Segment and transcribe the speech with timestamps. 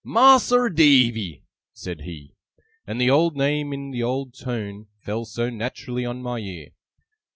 [0.03, 1.43] 'Mas'r Davy,'
[1.73, 2.33] said he.
[2.87, 6.69] And the old name in the old tone fell so naturally on my ear!